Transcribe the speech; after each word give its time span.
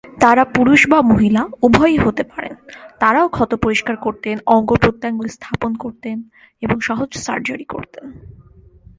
তারা 0.19 0.45
পুরুষ 0.45 0.89
বা 0.89 1.01
মহিলা 1.01 1.47
উভয়ই 1.61 1.97
হতে 1.97 2.23
পারেন, 2.23 2.55
তারাও 2.99 3.27
ক্ষত 3.27 3.55
পরিষ্কার 3.55 3.95
করতেন, 3.95 4.37
অঙ্গ-প্রত্যঙ্গ 4.45 5.27
স্থাপন 5.27 5.75
করতেন 5.75 6.23
এবং 6.61 6.79
সহজ 6.79 7.13
সার্জারি 7.13 7.63
করতেন। 7.63 8.11